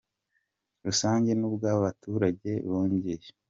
[0.85, 3.27] rusange n’ubw’abaturage bongeye.